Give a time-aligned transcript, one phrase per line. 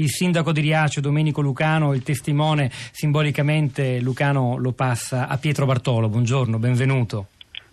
[0.00, 6.08] Il sindaco di Riace, Domenico Lucano, il testimone simbolicamente Lucano lo passa a Pietro Bartolo.
[6.08, 7.26] Buongiorno, benvenuto.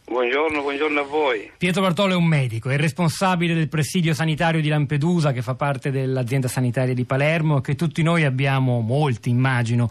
[0.07, 1.49] Buongiorno, buongiorno, a voi.
[1.57, 5.89] Pietro Bartolo è un medico, è responsabile del presidio sanitario di Lampedusa che fa parte
[5.89, 9.89] dell'azienda sanitaria di Palermo che tutti noi abbiamo, molti immagino,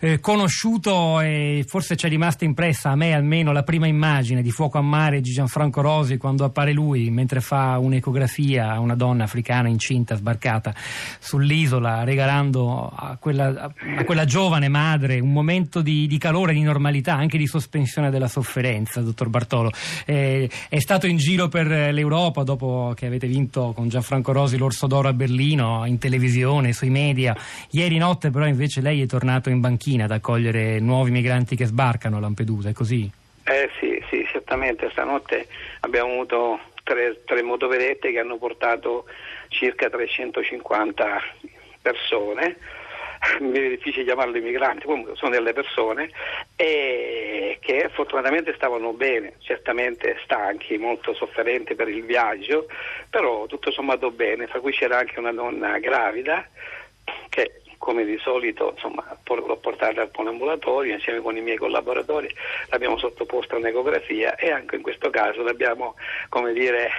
[0.00, 4.50] eh, conosciuto e forse ci è rimasta impressa, a me almeno, la prima immagine di
[4.50, 9.22] Fuoco a Mare di Gianfranco Rosi quando appare lui mentre fa un'ecografia a una donna
[9.22, 10.74] africana incinta sbarcata
[11.20, 17.14] sull'isola regalando a quella, a quella giovane madre un momento di, di calore, di normalità,
[17.14, 19.50] anche di sospensione della sofferenza, dottor Bartolo.
[19.52, 19.70] Bartolo.
[20.06, 24.86] Eh, è stato in giro per l'Europa dopo che avete vinto con Gianfranco Rosi l'Orso
[24.86, 27.36] d'Oro a Berlino, in televisione, sui media.
[27.70, 32.16] Ieri notte però invece lei è tornato in banchina ad accogliere nuovi migranti che sbarcano
[32.16, 33.10] a Lampedusa, è così?
[33.44, 34.88] Eh sì, sì, certamente.
[34.90, 35.46] Stanotte
[35.80, 39.04] abbiamo avuto tre, tre motovedette che hanno portato
[39.48, 41.22] circa 350
[41.82, 42.56] persone
[43.40, 46.10] mi è difficile chiamarli migranti, comunque sono delle persone
[46.56, 52.66] e che fortunatamente stavano bene, certamente stanchi, molto sofferenti per il viaggio,
[53.08, 56.46] però tutto sommato bene, fra cui c'era anche una donna gravida
[57.28, 62.32] che come di solito insomma, l'ho portata al poliambulatorio insieme con i miei collaboratori,
[62.68, 65.96] l'abbiamo sottoposta a un'ecografia e anche in questo caso l'abbiamo,
[66.28, 66.90] come dire,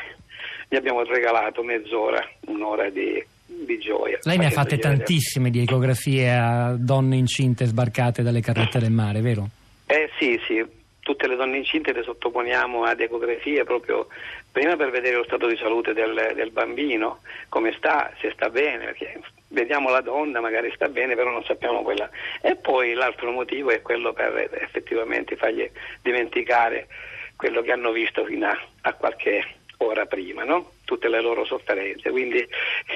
[0.67, 4.19] gli abbiamo regalato mezz'ora, un'ora di di gioia.
[4.23, 9.21] Lei ne ha fatte tantissime di ecografie a donne incinte sbarcate dalle carrette del mare,
[9.21, 9.47] vero?
[9.85, 10.81] Eh sì, sì.
[10.99, 14.07] Tutte le donne incinte le sottoponiamo ad ecografie proprio
[14.49, 18.85] prima per vedere lo stato di salute del, del bambino, come sta, se sta bene,
[18.85, 22.09] perché vediamo la donna, magari sta bene, però non sappiamo quella.
[22.41, 25.69] E poi l'altro motivo è quello per effettivamente fargli
[26.01, 26.87] dimenticare
[27.35, 29.43] quello che hanno visto fino a, a qualche
[29.77, 30.71] ora prima, no?
[30.85, 32.09] tutte le loro sofferenze.
[32.11, 32.47] Quindi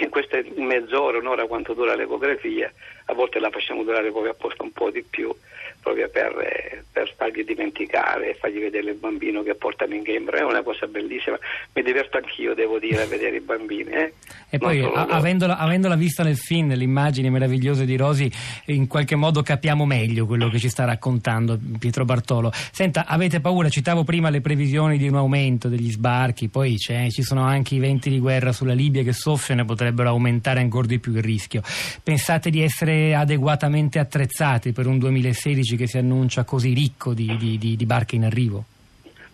[0.04, 2.72] in queste mezz'ora, un'ora quanto dura l'ecografia,
[3.06, 5.34] a volte la facciamo durare proprio apposta un po' di più,
[5.82, 10.40] proprio per, per fargli dimenticare e fargli vedere il bambino che portano in gambre.
[10.40, 11.38] È una cosa bellissima,
[11.74, 13.92] mi diverto anch'io, devo dire, a vedere i bambini.
[13.92, 14.14] Eh?
[14.50, 18.32] E poi, avendola, avendola, vista nel film, le immagini meravigliose di Rosi,
[18.66, 22.52] in qualche modo capiamo meglio quello che ci sta raccontando Pietro Bartolo.
[22.54, 23.70] Senta, avete paura?
[23.70, 28.10] Citavo prima le previsioni di un aumento degli sbarchi, poi ci sono anche i venti
[28.10, 31.62] di guerra sulla Libia che soffiano e potrebbero aumentare ancora di più il rischio.
[32.02, 37.58] Pensate di essere adeguatamente attrezzati per un 2016 che si annuncia così ricco di, di,
[37.58, 38.66] di, di barche in arrivo?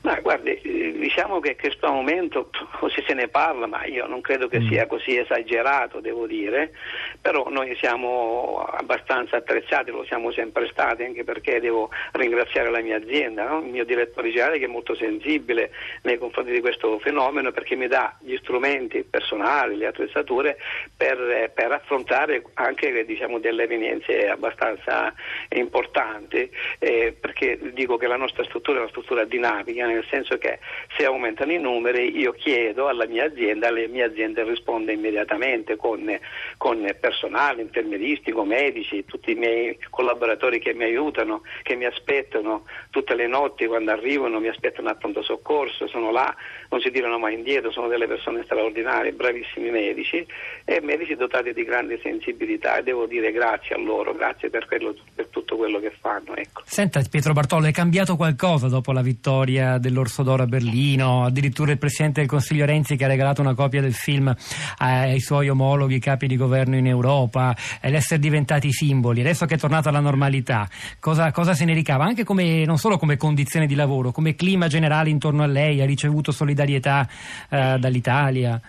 [0.03, 0.59] Ma guardi,
[0.99, 4.67] diciamo che questo aumento, così se ne parla, ma io non credo che mm.
[4.67, 6.73] sia così esagerato, devo dire,
[7.21, 12.97] però noi siamo abbastanza attrezzati, lo siamo sempre stati, anche perché devo ringraziare la mia
[12.97, 13.59] azienda, no?
[13.59, 15.71] il mio direttore generale che è molto sensibile
[16.01, 20.57] nei confronti di questo fenomeno perché mi dà gli strumenti personali, le attrezzature
[20.97, 25.13] per, per affrontare anche diciamo, delle evenienze abbastanza
[25.49, 26.49] importanti,
[26.79, 30.59] eh, perché dico che la nostra struttura è una struttura dinamica, nel senso che
[30.97, 36.17] se aumentano i numeri io chiedo alla mia azienda, la mia azienda risponde immediatamente con,
[36.57, 43.15] con personale, infermieristico, medici, tutti i miei collaboratori che mi aiutano, che mi aspettano tutte
[43.15, 46.35] le notti quando arrivano, mi aspettano a pronto soccorso, sono là,
[46.69, 50.25] non si tirano mai indietro, sono delle persone straordinarie, bravissimi medici
[50.65, 54.95] e medici dotati di grande sensibilità e devo dire grazie a loro, grazie per, quello,
[55.13, 56.35] per tutto quello che fanno.
[56.35, 56.61] Ecco.
[56.65, 61.25] Senta Pietro Bartolo, è cambiato qualcosa dopo la vittoria dell'Orso d'Oro a Berlino?
[61.25, 64.33] Addirittura il Presidente del Consiglio Renzi che ha regalato una copia del film
[64.77, 69.89] ai suoi omologhi capi di governo in Europa, l'essere diventati simboli, adesso che è tornata
[69.89, 70.67] alla normalità,
[70.99, 72.05] cosa, cosa se ne ricava?
[72.05, 75.85] Anche come, non solo come condizione di lavoro, come clima generale intorno a lei, ha
[75.85, 77.07] ricevuto solidarietà
[77.49, 78.61] eh, dall'Italia?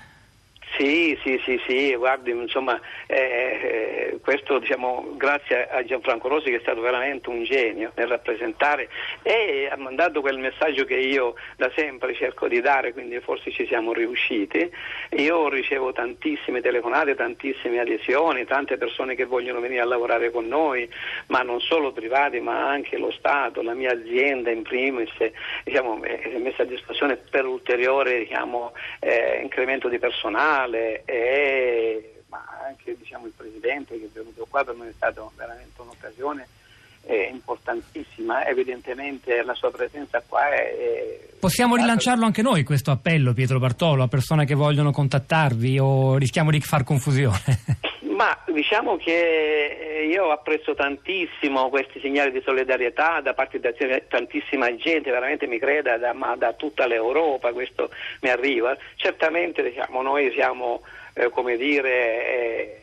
[0.76, 6.56] Sì, sì, sì, sì, guardi, insomma, eh, eh, questo diciamo grazie a Gianfranco Rosi che
[6.56, 8.88] è stato veramente un genio nel rappresentare
[9.22, 13.66] e ha mandato quel messaggio che io da sempre cerco di dare, quindi forse ci
[13.66, 14.68] siamo riusciti.
[15.10, 20.90] Io ricevo tantissime telefonate, tantissime adesioni, tante persone che vogliono venire a lavorare con noi,
[21.28, 25.12] ma non solo privati, ma anche lo Stato, la mia azienda in primis,
[25.62, 32.42] diciamo, è messa a disposizione per ulteriore diciamo, eh, incremento di personale nazionale e ma
[32.66, 36.48] anche diciamo, il Presidente che è venuto qua per noi è stata veramente un'occasione
[37.06, 41.20] eh, importantissima, evidentemente la sua presenza qua è...
[41.38, 46.50] Possiamo rilanciarlo anche noi questo appello Pietro Bartolo a persone che vogliono contattarvi o rischiamo
[46.50, 47.60] di far confusione?
[48.24, 55.10] Ma diciamo che io apprezzo tantissimo questi segnali di solidarietà da parte di tantissima gente,
[55.10, 57.90] veramente mi creda, da, da tutta l'Europa questo
[58.20, 58.74] mi arriva.
[58.96, 60.80] Certamente diciamo, noi siamo,
[61.12, 61.90] eh, come dire,
[62.26, 62.80] eh,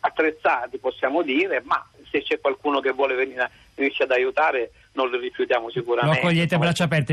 [0.00, 5.18] attrezzati, possiamo dire, ma se c'è qualcuno che vuole venire, venirci ad aiutare non lo
[5.18, 6.20] rifiutiamo sicuramente.
[6.20, 7.10] Lo accogliete a braccia aperte.